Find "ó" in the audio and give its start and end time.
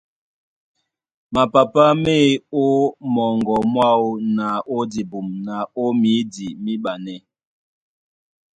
4.75-4.77, 5.81-5.85